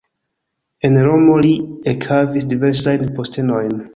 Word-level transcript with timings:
En 0.87 0.95
Romo 1.07 1.35
li 1.47 1.51
ekhavis 1.93 2.49
diversajn 2.53 3.05
postenojn. 3.19 3.79